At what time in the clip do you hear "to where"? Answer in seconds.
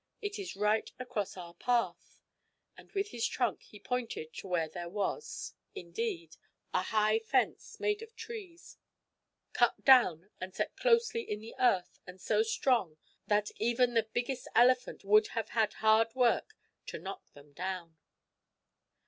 4.33-4.67